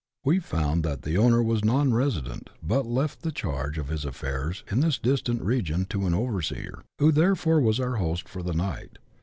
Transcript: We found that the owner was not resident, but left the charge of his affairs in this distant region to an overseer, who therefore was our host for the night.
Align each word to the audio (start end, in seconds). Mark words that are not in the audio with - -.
We 0.25 0.39
found 0.39 0.83
that 0.83 1.03
the 1.03 1.15
owner 1.19 1.43
was 1.43 1.63
not 1.63 1.89
resident, 1.89 2.49
but 2.63 2.87
left 2.87 3.21
the 3.21 3.31
charge 3.31 3.77
of 3.77 3.89
his 3.89 4.03
affairs 4.03 4.63
in 4.71 4.79
this 4.79 4.97
distant 4.97 5.43
region 5.43 5.85
to 5.91 6.07
an 6.07 6.13
overseer, 6.15 6.83
who 6.97 7.11
therefore 7.11 7.61
was 7.61 7.79
our 7.79 7.97
host 7.97 8.27
for 8.27 8.41
the 8.41 8.55
night. 8.55 8.97